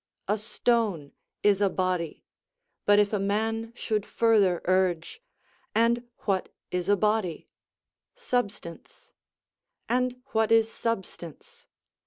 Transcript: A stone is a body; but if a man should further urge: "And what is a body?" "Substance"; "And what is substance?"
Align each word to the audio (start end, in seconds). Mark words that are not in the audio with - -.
A 0.27 0.39
stone 0.39 1.11
is 1.43 1.61
a 1.61 1.69
body; 1.69 2.23
but 2.87 2.97
if 2.97 3.13
a 3.13 3.19
man 3.19 3.71
should 3.75 4.03
further 4.03 4.59
urge: 4.65 5.21
"And 5.75 6.07
what 6.21 6.49
is 6.71 6.89
a 6.89 6.95
body?" 6.97 7.49
"Substance"; 8.15 9.13
"And 9.87 10.19
what 10.33 10.51
is 10.51 10.71
substance?" 10.71 11.67